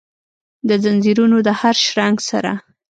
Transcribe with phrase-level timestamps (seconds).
[0.67, 2.51] دځنځیرونو د هرشرنګ سره،